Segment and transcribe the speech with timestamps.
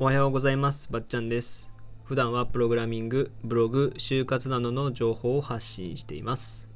[0.00, 0.92] おはようございます。
[0.92, 1.72] ばっちゃんです。
[2.04, 6.70] 普段はプログラミング、ブログ、就活などの情報を発信しています。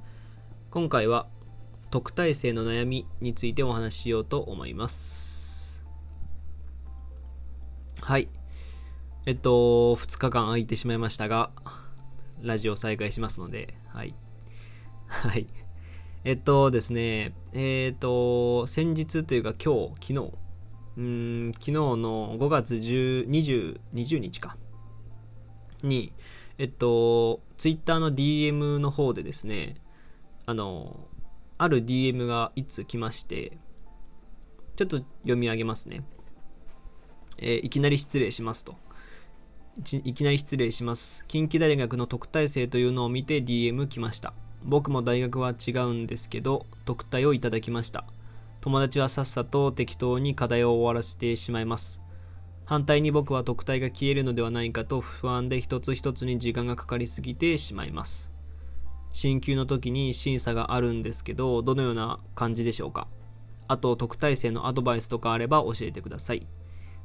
[0.73, 1.29] 今回は
[1.93, 5.87] 特待生の悩みについてお話ししようと思います。
[8.01, 8.29] はい。
[9.25, 11.53] えっと、2日間空いてしまいましたが、
[12.41, 14.17] ラジオ再開しますので、はい。
[15.07, 15.47] はい。
[16.25, 20.42] えっとですね、えっと、先日というか今日、昨日、
[20.97, 24.57] うん昨日の5月10 20, 20日か。
[25.83, 26.13] に
[26.59, 29.75] えっとツイッターの DM の方でですね
[30.47, 31.09] あの
[31.59, 33.59] ある DM がいつ来まして
[34.77, 36.03] ちょっと読み上げますね、
[37.39, 38.75] えーいきなり失礼しますと。
[40.05, 41.25] いきなり失礼します。
[41.29, 44.35] 近畿大学の特待生というのを見て DM 来ました。
[44.65, 48.05] 僕も大学は違うんですけど特待をいただきました。
[48.63, 52.01] 友達はさっさと適当に課題を終わらせてしまいます。
[52.65, 58.31] 反対に僕は特待が消えるのではないかと不安で一つ一つに時間がかかりすぎてしまいます。
[59.11, 63.09] 進級の時に審査があるんですけどどのような感じでしょうか？
[63.67, 66.47] あと特待生のアドバイスとかあれば教えてください。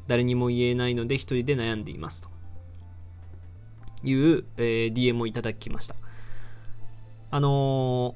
[0.05, 2.30] 誰にも言えないので一人で悩んでいます。
[3.99, 5.95] という、えー DM をいただきました。
[7.31, 8.16] あの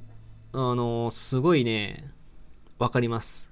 [0.54, 2.14] ーあのーすごいね。
[2.82, 3.52] わかります。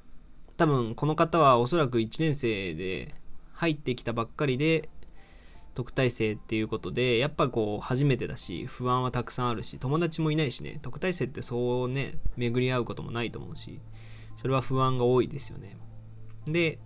[0.57, 3.13] 多分この方はおそらく1年生で
[3.53, 4.89] 入ってきたばっかりで
[5.75, 10.79] 特待生っていうことでやっぱこう初めてだし不安はたくさんあるし友達もいないしね。
[10.81, 13.79] 特待生ってそうね巡り合うこともないと思うし
[14.35, 15.77] それは不安が多いですよね。
[16.47, 16.79] で、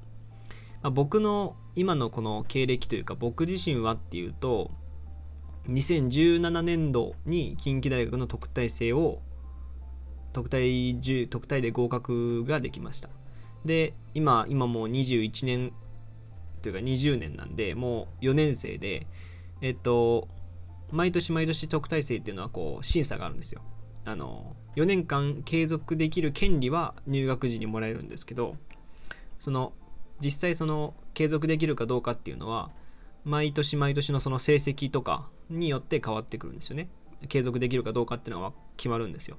[0.81, 4.69] まあ僕の今のこの経歴というか僕自身はっていうと
[5.69, 9.21] 2017年度に近畿大学の特待生を
[10.33, 10.57] 特待
[10.95, 13.09] 10特待で合格ができました。
[13.65, 15.73] で今今もう21年
[16.61, 19.07] というか20年なんでもう4年生で
[19.61, 20.27] えっと
[20.91, 23.61] 毎年毎年特待生っていうのはこう審査があるんですよ。
[24.05, 28.57] あの4年間継続できる権利は入学時にもらえるんですけど
[29.39, 29.71] その
[30.19, 32.71] 実際その継続できるかどうかっていうのは
[33.23, 36.89] 毎年毎年のその成績とかによって変わってくるんですよね。
[37.29, 39.37] 継続できるかどうかっていうのは決まるんですよ。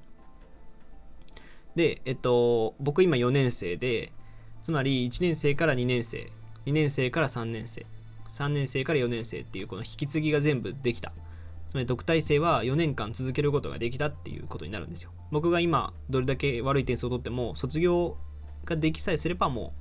[1.75, 4.11] で、えっと、僕今4年生で、
[4.63, 6.31] つまり1年生から2年生、
[6.65, 7.85] 2年生から3年生、
[8.29, 11.11] 3年生から4年生っていうこの引き継ぎが全部できた。
[11.69, 15.11] つまり特待生は4年間続けることができたっていうことになるんですよ。
[15.31, 18.17] 僕が今どれだけ悪い点数を取っても卒業
[18.65, 19.73] ができさえすればも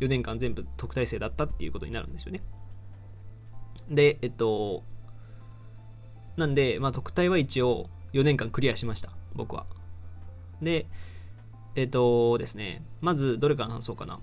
[0.00, 2.42] う4年間全部特待生だったっていうことになるんですよね。
[3.90, 4.84] で、えっと、
[6.36, 9.66] なんで、まあ、特待は一応4年間クリアしました、僕は。
[10.62, 10.86] で、
[11.74, 14.20] えっ、とですね、まずどれから話そうかな。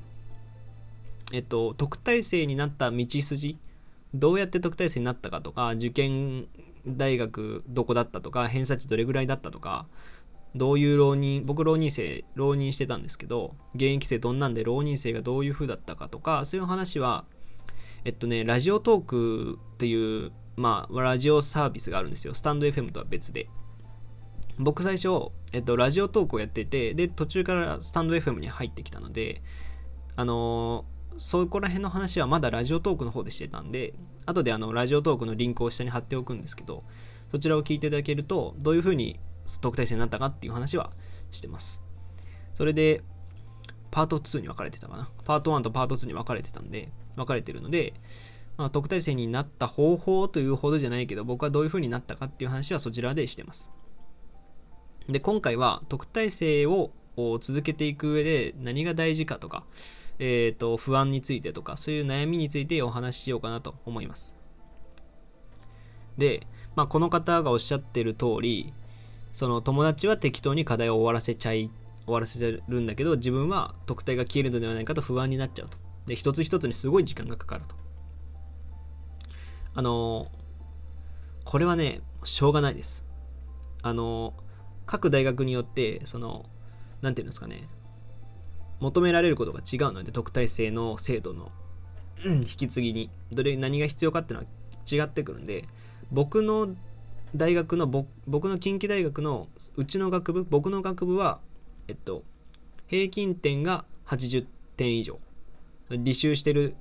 [1.33, 3.57] えっ、と、特待生になった道筋、
[4.13, 6.47] どうやって特待生になったかとか、受験
[6.87, 9.87] 大学どこだったとか、偏差値どれぐらいだったとか、
[10.55, 17.25] どういう浪人、僕浪人生、浪人してたんですけど、現役生どんなんで浪人生がどういう風だったかとか、そういう話は、
[18.05, 22.33] えっとね、ラジオトークっていう、まあ、ラジオサービスがあるんですよ。
[22.33, 23.49] スタンド FM とは別で。
[24.59, 29.41] 僕最初、えっと、ラジオトークをやってて、で、途中からスタンド FM に入ってきたので、
[30.15, 33.93] あのーそこら辺の話はまだラジオトークの方でしてたんで、
[34.25, 36.83] 後であのラジオトークのリンクを下に貼っておくんですけど、
[37.31, 39.19] そちらを聞いていただけると、どういう風に
[39.61, 40.91] 特待生になったかっていう話は
[41.31, 41.81] してます。
[42.53, 43.03] それで、
[43.89, 45.09] パート2に分かれてたかな。
[45.25, 47.93] パート1とパート2に分かれてたんで、分かれてるので、
[48.57, 53.71] まあ、特待生になった方法というほどじゃないけど、僕はどういう風になったかっていう話はそちらでしてます。
[55.07, 56.91] で今回は特待生を
[57.39, 59.63] 続けていく上で何が大事かとか、
[60.19, 64.37] えー、と不安についてとかそういう悩みについてお話ししようかなと思います。
[66.17, 68.73] で、まあ、この方がおっしゃってる通り
[69.33, 71.69] その友達は適当に課題を終わらせちゃい
[72.05, 75.77] 終わらせるんだけど自分は特待が消えるのではないかと不安になっちゃうと。
[76.07, 77.75] で一つ一つにすごい時間がかかると。
[79.75, 80.31] あの
[81.43, 83.05] これはねしょうがないです。
[83.83, 84.33] あの
[84.87, 86.45] 各大学によってその
[87.01, 87.67] 何て言うんですかね
[88.79, 91.51] 求められることが違うので特待生の制度の
[92.23, 93.09] 引き継ぎに。
[93.31, 95.65] どれ何が必要かっていうのは違ってくるんで
[96.11, 96.69] 僕の
[97.35, 101.39] 大学の僕僕の近畿大学のうちの学部僕の学部は
[101.87, 102.23] えっと
[102.87, 104.45] 平均点が80
[104.77, 105.19] 点以上。
[105.89, 106.75] 履修してる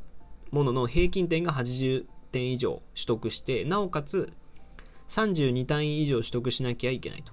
[0.51, 4.33] ものの平均点が80点以上取得してなおかつ
[5.09, 7.33] 32単位以上取得しなきゃいけないと。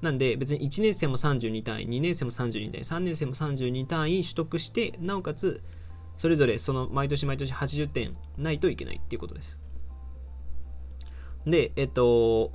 [0.00, 5.62] なんで別に1年生も32単位2年生も32単位3年生も32単位取得してなおかつ
[6.16, 9.60] それぞれその毎年毎年80点ないといけないっていうことです。
[11.46, 12.52] でえっと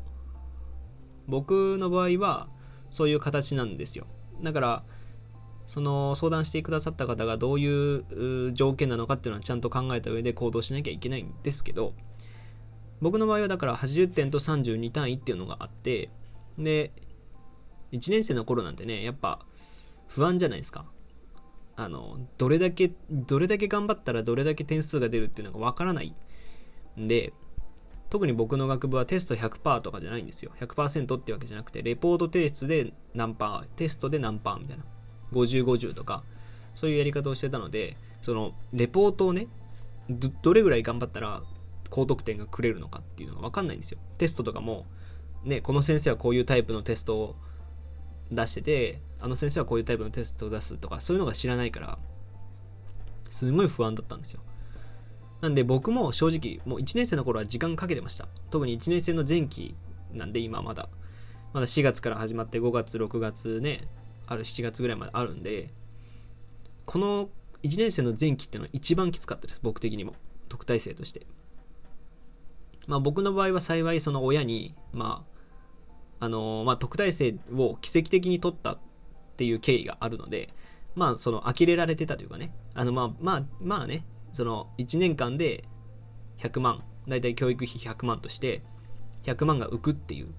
[1.27, 2.47] 僕の場合は
[2.91, 4.05] そういう形なんですよ。
[4.41, 4.83] だから
[5.65, 11.93] その相談してくださった方がどういう条件なのかっていうのはちゃんと考えた上で行動しなきゃいけないんですけど
[13.01, 16.09] 僕の場合はだから80点と32単位っていうのがあって
[16.57, 16.91] で
[17.93, 19.39] 1年生の頃なんてねやっぱ
[20.07, 20.85] 不安じゃないですか。
[21.75, 26.13] あのどれだけどれだけ頑張ったらどれだけ点数が出るっていうのがわからない。
[26.99, 27.33] んで
[28.09, 30.51] 特に僕の学部はテスト100%とかじゃないんですよ。
[30.59, 34.83] 100%ってわけじゃなくてレポート提出で何パーテストで何パーみたいな。
[35.31, 36.23] 5050とか
[36.75, 39.47] そういうやり方をしてたのでそのレポートをね
[40.41, 41.41] どれぐらい頑張ったら
[41.89, 43.99] 高得点がくれるのかっていうのが分かんないんですよ。
[44.17, 44.85] テストとかも
[45.43, 47.35] ねこの先生はこういうタイプのテストを
[48.35, 51.97] 出しててあの先生はこういうタイプのテストを出すとかそういうのが知らないから
[53.29, 54.41] すごい不安だったんですよ。
[55.41, 58.27] なんで僕も正直もう1年生の頃は時間かけてました。
[58.51, 59.75] 特に1年生の前期
[60.13, 60.87] なんで今まだ。
[61.51, 63.87] まだ4月から始まって5月6月ね
[64.27, 65.69] ある7月ぐらいまであるんで
[66.85, 67.29] この
[67.61, 70.13] 1年生の前期っていうのは一番きつかったです僕的にも。
[70.49, 71.25] 特待生として。
[72.85, 75.32] まあ僕の場合は幸いその親にまあ
[76.23, 78.79] あのまあ特待生を奇跡的に取ったっ
[79.35, 80.53] ていう経緯があるので
[80.95, 82.53] まあその呆れられてたというかね。
[82.73, 84.05] あのまあまあまあね。
[84.31, 85.65] その1年間で
[86.37, 86.83] 100万。
[87.09, 88.63] 大体教育費100万として
[89.23, 90.29] 100万が浮くっていう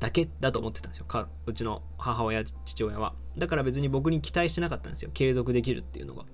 [0.00, 1.04] だけだと思ってたんですよ。
[1.04, 3.14] かうちの母親父親は。
[3.38, 5.12] だから別に僕に期待してなかったんですよ。
[5.14, 6.24] 継続できるっていうのが。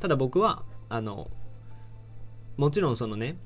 [0.00, 1.30] ただ僕はあの
[2.56, 3.36] もちろんそのね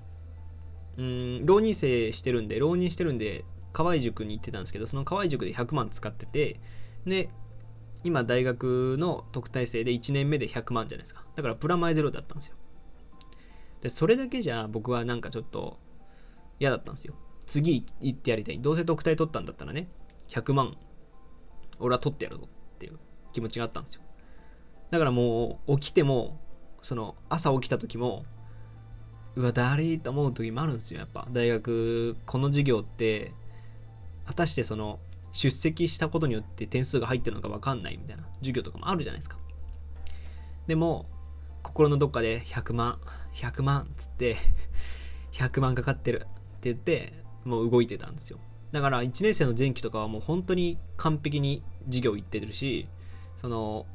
[0.97, 6.61] うん浪人生してるんで浪人してるんで河合塾に行ってたんですけどその河合塾で100万使ってて
[7.05, 7.29] で
[8.05, 11.25] 今大学の特待生で1年目で100万じゃないですか。
[11.35, 12.57] だからプラマイゼロだったんですよ。
[13.83, 15.79] でそれだけじゃ僕はなんかちょっと
[16.59, 17.15] 嫌だったんですよ。
[17.47, 18.61] 次行ってやりたい。
[18.61, 19.89] どうせ特待取ったんだったらね
[20.29, 20.77] 100万
[21.79, 22.99] 俺は取ってやるぞっていう
[23.33, 24.03] 気持ちがあったんですよ。
[24.91, 26.39] だからもう起きても
[26.83, 28.25] その朝起きた時も
[29.35, 31.01] うわだりと思う時もあるんですよ。
[31.01, 33.33] やっぱ大学この授業って
[34.27, 35.01] 果たしてその
[35.33, 39.37] 出席したことによって点数が入ってるのか分かんないみたいな授業とかもあるじゃないですか。
[40.67, 41.07] でも
[41.63, 42.99] 心のどっかで100万
[43.35, 44.37] 100万っつって
[45.33, 46.27] 100万かかってる
[46.57, 47.13] って言って
[47.45, 48.39] もう動いてたんですよ。
[48.71, 52.89] だから1年生の前期とかはもう本当に完璧に授業行ってるし
[53.37, 53.87] その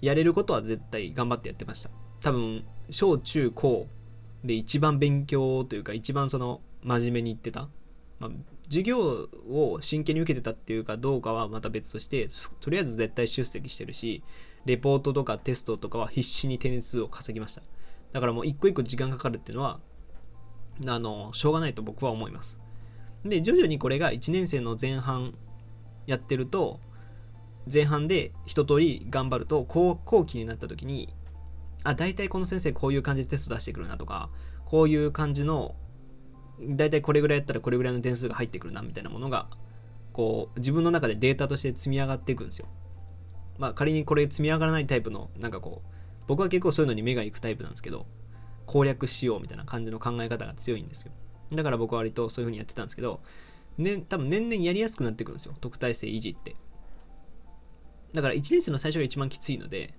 [0.00, 1.90] やれることは絶対頑張ってやってました。
[2.20, 3.86] 多分小中高
[4.44, 7.68] で一番勉強というか一番その真面目に行ってた、
[8.18, 8.30] まあ、
[8.64, 12.28] 授業を真剣に受けてたっていうかどうかはまた別として
[12.60, 14.22] とりあえず絶対出席してるし
[14.64, 17.62] レポートとかテストとかは必死に点数を稼ぎました。
[18.12, 19.80] だからもう一個一個時間かかるっていうのは
[20.86, 22.58] あのしょうがないと僕は思います。
[23.24, 25.34] で徐々にこれが1年生の前半
[26.06, 26.80] やってると
[27.72, 31.14] 前半で一通り頑張ると高校期になった時に
[31.82, 34.30] あ大体この先生こういう感じでテスト出してくるなとか
[34.64, 35.74] こういう感じの
[36.60, 39.48] 大体これぐらいやったらこれぐらいの点数が入ってくるなみたいなものが
[40.12, 42.66] こう自分の中でデータとして積み上がっていくんですよ。
[43.58, 45.88] まあ仮にこれ積み上がらないタイプのなんかこう
[46.26, 48.06] 僕は結構そういうのに目がいくタイプなんですけど
[48.66, 51.12] 攻略しようみたいな感じの考え方が強いんですよ。
[51.52, 53.20] だから僕は割とそういう風にやってたんですけど、
[53.76, 55.54] ね、多分年々やりやすくなってくるんですよ。
[55.60, 56.56] 特待生維持って。
[58.12, 59.94] だから1年生の最初が一番きついので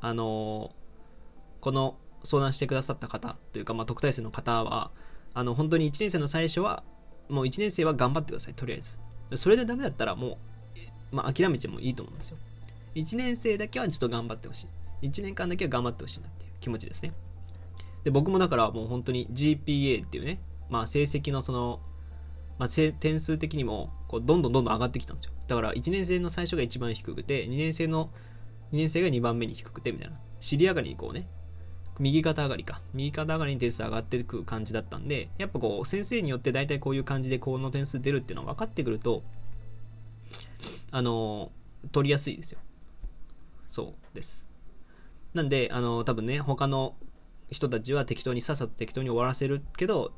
[0.00, 4.90] あのー、この相談してくださった方というか、まあ、特待生の方は
[5.36, 6.82] あの本当に1年生の最初は
[7.28, 8.98] もう1年生は頑張ってくださいとりあえず。
[9.34, 10.38] それでダメだったらも
[11.12, 12.38] う、まあ、諦めてもいいと思うんですよ。
[12.94, 14.66] 1年生だけはちょっと頑張ってほし
[15.02, 15.08] い。
[15.08, 17.12] 1年間だけは頑張ってほしいなっていう気持ちですね。
[18.04, 20.40] で僕もだからもう本当に GPA っていうね、
[20.70, 21.80] まあ、成績のその、
[22.58, 25.32] まあ、点数的にもこうどんどんどんどん上がってきたんですよ。
[25.48, 28.08] だから1年生の最初が一番低くて2年生の
[28.72, 30.16] 2年生が2番目に低くてみたいな。
[30.40, 31.26] 尻上がりにこうね
[31.98, 32.80] 右肩上がりか。
[32.94, 39.22] 右肩上がりに点数上がっていく感じだったんでやっぱこう先生によって大体こういう感じでこの点数出るっていうのが分かってくると
[40.90, 41.50] あの
[41.92, 42.58] 取りやすいですよ。
[43.68, 44.46] そうです。
[45.34, 46.94] なんであの多分ね他の
[47.50, 50.12] 人たちは適当にさっさと適当に終わらせるけど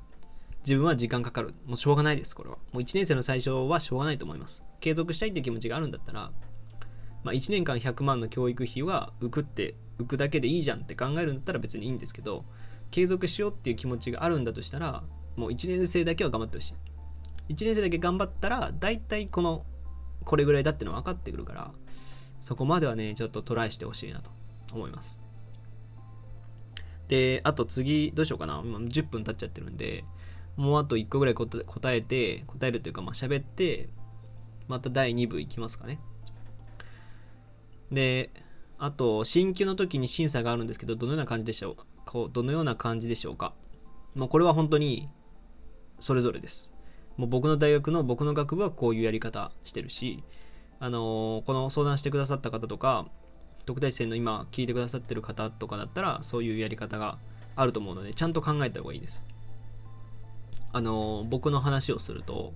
[0.60, 1.54] 自分は時間かかる。
[1.66, 2.56] もうしょうがないですこれは。
[2.72, 4.62] もう1年生の最初はしょうがないと思います。
[4.80, 6.30] 継続したいっていう気持ちがあるんだったら、
[7.28, 12.46] まあ、1年間100万の教育費は浮くって浮くだけでいいじゃんって考えるんだったら別にいいんですけど
[12.90, 15.02] 継続しようっていう気持ちがあるんだとしたら
[15.36, 19.66] もう1年生だけは頑張ってほしい1年生だけ頑張ったら大体この
[20.24, 21.70] これぐらいだっての分かってくるから
[22.40, 24.30] そこまではねちょっとトライしてほしいなと
[24.72, 25.18] 思います
[27.08, 28.60] で、あと次、どうしようかな。
[28.62, 30.04] 今10分経っちゃってるんで、
[30.56, 33.88] もうあと1個ぐらい答えて、答えるというか、まあ喋って、
[34.68, 35.98] また第2部いきますかね。
[37.90, 38.30] で、
[38.78, 41.76] あと、進級の時に審査があるんですけど、どのような感じでしょう？
[42.06, 43.54] こうどのような感じでしょうか？
[44.14, 45.08] もうこれは本当に、
[46.00, 46.72] それぞれです。
[47.16, 50.22] もう僕の大学の僕の学部はこういうやり方してるし、
[50.78, 53.08] あのー、この相談してくださった方とか、
[53.66, 57.18] 特待生の今聞いてくださってる方とかだったら、そういうやり方が
[57.56, 59.26] あると思うので、ちゃんと考えた方がいいです。
[60.72, 62.54] あのー、僕の話をすると、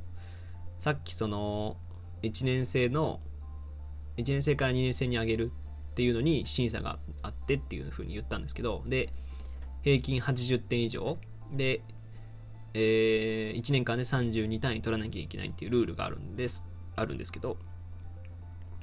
[0.78, 1.76] さっきその、
[2.22, 3.20] 1年生の、
[4.16, 5.52] 1年生から2年生に上げる
[5.92, 9.12] っていうのに審査があってっていうふうに言ったんですけど、で、
[9.82, 11.18] 平均80点以上
[11.52, 11.82] で、
[12.74, 16.64] えー、1年間で32単位取らなきゃいけないっていうルールがあるんです、
[16.96, 17.58] あるんですけど、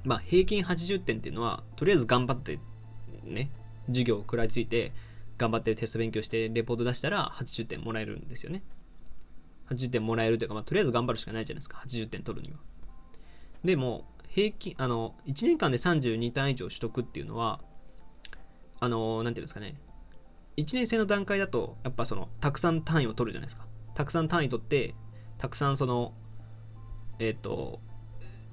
[0.03, 2.59] まあ、平均80点っていうのは、とりあえず頑張って
[3.23, 3.49] ね、
[3.87, 4.91] 授業を食らいついて、
[5.37, 8.61] 頑張ってテスト勉強してレポート出したら80点もらえるんですよね。
[9.69, 12.59] 80点もらえるというか、まあ、とりあえず頑張るしかないじゃないですか、80点取るには。
[13.63, 17.59] でも、平均、あの、1年間で32単位以上取得っていうのは、
[18.79, 19.75] あの、なんていうんですかね、
[20.57, 23.67] 1年生の段階だと、やっぱその、たくさん単位を取るじゃないですか。
[23.95, 24.95] たくさん単位取って、
[25.37, 26.13] たくさんその、
[27.17, 27.81] えっ、ー、と、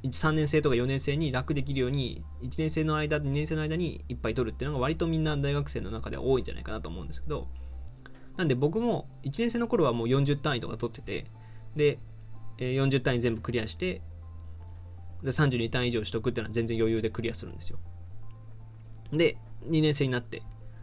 [0.03, 7.49] 3年生とか4年生に楽できるように1年生の間2年生の間にいっぱい取るっていうのが割とみんな大学生の中では多いんじゃないかなと思うんですけど
[8.37, 11.27] なんで僕も1年生の頃はもう40単位とか取ってて
[11.75, 11.99] で
[12.59, 14.03] 40単位全部クリアして
[15.23, 17.79] で32単以上取得っていうのは全然余裕でクリアするんですよ
[19.13, 19.37] で
[19.69, 20.43] 2年生になって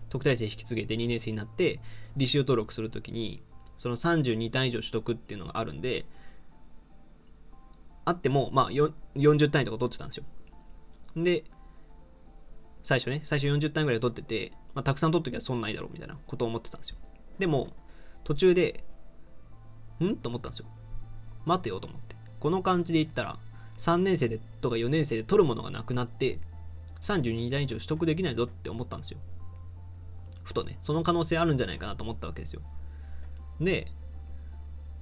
[0.09, 1.79] 特待生引き継げて2年生になって
[2.17, 3.43] 履修登録するときに
[3.77, 6.05] その32単以上取得っていうのがあるんで
[8.05, 10.25] あっても、まあ、40単位とか取ってたんですよ。
[11.15, 11.45] で、
[12.81, 16.97] 最初ね、最初40単位ぐらい取ってて、まあ、たくさん取っときゃ損ないだろうみたいなことを思ってたんですよ。
[17.39, 17.69] でも、
[18.23, 18.83] 途中で、
[20.03, 20.17] ん？
[20.17, 20.67] と思ったんですよ。
[21.45, 22.15] 待てよと思って。
[22.39, 23.37] この感じで言ったら、
[23.83, 26.39] 3年生でとか4年生で取るものがなくなって、
[27.01, 29.19] 32単位以上取得できないぞって思ったんですよ。
[30.43, 32.61] ふとね、その可能性あるんじゃないかなと思ったわけですよ。
[33.59, 33.91] で、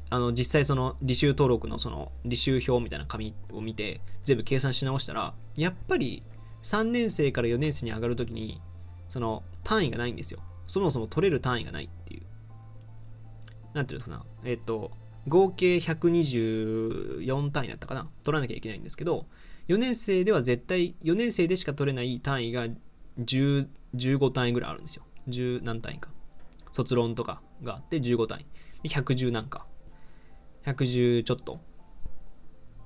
[0.10, 6.22] あの実際その履修登録のその履修表みたいな紙を見て全部計算し直したらやっぱり
[6.64, 8.62] 3年生から4年生に上がるときに
[9.08, 12.24] その単位がないんですよそもそも取れる単位がないっていう
[13.74, 14.92] なんていうんですかなえっ、と
[15.28, 19.28] 合計124単位だったかな取らなきゃいけないんですけど
[19.68, 22.68] 4年生では絶対4年生でしか取れない単位が
[23.20, 26.10] 10 15単位ぐらいあるんですよ10何単位か
[26.72, 28.42] 卒論とかがあって15単
[28.84, 29.66] 位110何か
[30.66, 31.60] 110ちょっと。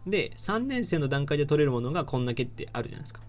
[0.07, 3.21] で、3年生の段階で取れるものがこんだけってあるじゃないですか。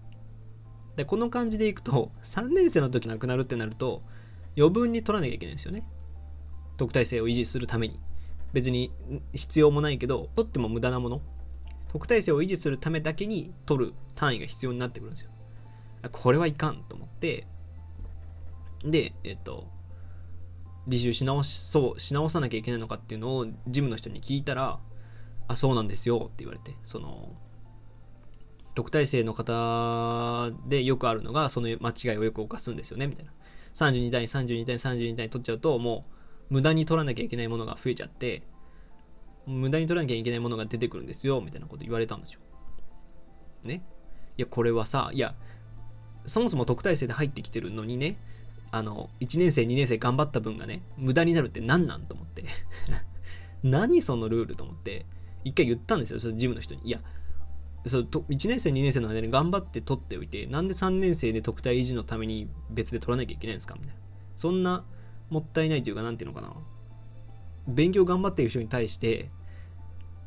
[0.95, 4.03] で、この感じでいくと、3年生の時なくなるってなると、
[4.57, 5.83] 余分に取らなきゃいけないんですよね。
[6.77, 7.99] 特待生を維持するために。
[8.57, 8.91] 別に
[9.33, 11.21] 必要もないけど、取っても無駄なもの。
[11.89, 15.29] 特待生を維持するためだけに取る単位が必要になってくるんですよ。
[16.11, 17.45] これはいかんと思って、
[18.83, 19.67] で、えっと、
[20.87, 24.79] 履修し直しそうし直さなきゃいけないのかっていうのを事務の人に聞いたら
[25.47, 27.35] あそうなんですよって言われてその
[28.73, 33.31] 特待生の方でよくあるのがその間違いをよく犯すんですよねみたいな
[33.73, 36.16] 32単位32単位32単位取っちゃうともう
[36.49, 38.43] 無駄に取らなきゃいけないものが増えちゃって
[39.45, 42.39] 無駄に取らなきゃいけないものが出てくるんですよみたいなこと言われたんですよ。
[43.63, 43.83] ね？
[44.37, 45.35] いやこれはさいや
[46.25, 48.17] そもそも特待生で入ってきてるのにね
[48.71, 52.43] あの1年生2年生頑張った分がね無駄になるって何なんと思って。
[53.63, 55.05] 何そのルールと思って
[55.43, 56.81] 一回言ったんですよそのジムの人に。
[56.83, 57.01] いや
[57.85, 63.95] そと1年生2年生の間に頑張って取っておいてなんで3年生で特待維持のために別で取らなきゃいけないんですかみたいな。
[64.35, 64.85] そんな
[65.29, 66.53] もったいないというか何ていうのかな。
[67.67, 69.29] 勉強頑張ってる人に対して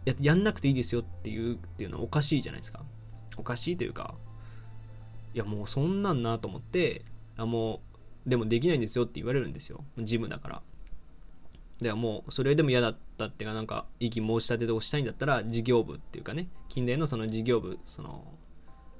[0.04, 2.82] ややんなくていいですよっていうっていうのはおかしいじゃないですか。
[3.36, 4.14] おかしいというか
[5.34, 7.02] いやもうそんなんなと思って
[7.36, 7.80] あも
[8.26, 9.84] うでもできないんですよって言われるんですよ。
[9.98, 10.62] ジムだから。
[11.78, 16.48] ではもうそれでも嫌だったっていうかなんか意気申し立てをしたいんだったら事業部っていうかね。
[16.68, 18.24] 近代のその事業部その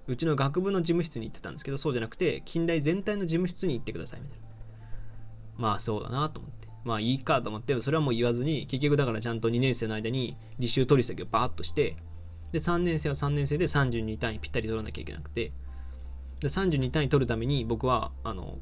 [0.06, 4.49] うちの学部の事務室に行ってたんですけどそうじゃなくて近代全体の事務室に行ってくださいみたいな。
[5.60, 6.68] まあそうだなと思って。
[6.82, 11.96] まあいいかと思ってそれはもう言わずに結局だからちゃんと2年生の間に履修取り先をバーッとして
[12.52, 15.52] で3年生は3年生で32単位ぴったり取らなきゃいけなくて
[16.40, 18.56] で32単位取るために僕はあの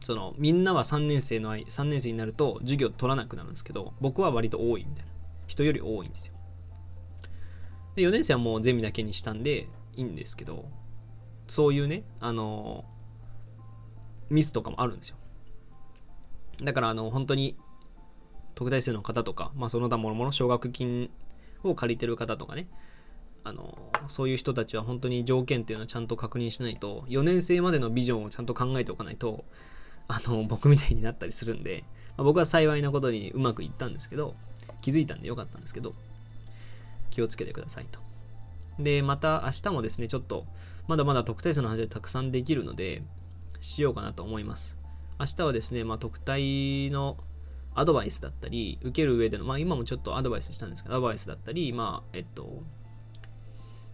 [0.00, 5.14] そのみんなは3年生の3年生になると授業取らなくなるんですけど僕は割と多いみたいな。
[5.46, 6.34] 人より多いんですよ。
[7.96, 10.68] で4年生はもうゼミだけにしたんでいいんですけど
[11.46, 12.84] そういうねあの
[14.30, 15.16] ミスとかもあるんですよ。
[16.62, 17.56] だからあの本当に
[18.54, 21.10] 特待生の方とか、まあ、その他もろもろ奨学金
[21.62, 22.68] を借りてる方とかね。
[23.46, 23.76] あの
[24.08, 29.44] そういう人たちは本当に条件っていうのはちゃんと確認しないと4年生までのビジョンをちゃんと考えておかないと
[30.08, 31.84] あの僕みたいになったりするんで、
[32.16, 34.34] まあ、僕は幸いなことにうまくいったんですけど
[34.80, 35.94] 気づいたんでよかったんですけど
[37.10, 38.00] 気をつけてくださいと。
[38.78, 40.46] でまた明日もですねちょっと
[40.88, 43.02] まだまだ特待生の話はたくさんできるので
[43.60, 44.83] しようかなと思います。
[45.18, 47.16] 明日はですね、まあ、特待の
[47.74, 52.62] アドバイスだったり、受ける上での、まあ今もちょっとアドバイスしたんですけど、アドバイスだったり、まあ、えっと、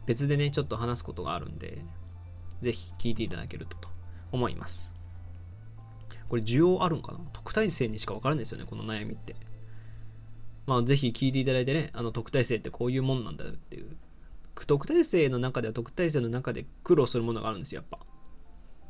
[0.07, 1.83] 別でね、ちょっと話すことがあるんで、
[2.61, 3.89] ぜひ聞いていただけるとと
[4.33, 4.93] 思います。
[6.29, 7.19] これ需要あるんかな？
[7.33, 9.35] 特待生にしか分からないですよね、この悩みって。
[10.67, 13.97] まあぜひ聞いていただいてね、あの特待生ってこういうもんなんだよっていう。
[14.67, 18.07] 特待生の中では特待生の中で苦労するものがあるんですよ、やっぱ。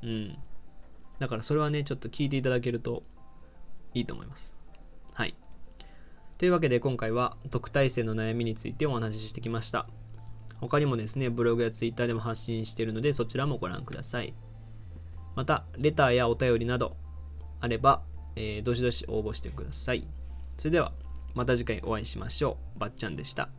[0.03, 0.37] うん。
[1.21, 3.05] だからそれはね、ちょっと聞いていただけると
[3.95, 4.57] いいと思います。
[5.13, 5.37] はい。
[6.39, 9.87] というわけで今回は特待生の悩みについてお話ししてきました。
[10.61, 14.35] 他にもですね、ブログやツイッターでも発信しているのでそちらもご覧ください。
[15.37, 16.97] また、レターやお便りなど
[17.61, 18.03] あれば、
[18.37, 20.09] えー、どしどし応募してください。
[20.57, 20.93] それでは、
[21.35, 22.81] また次回お会いしましょう。
[22.81, 23.51] ばっちゃんでした。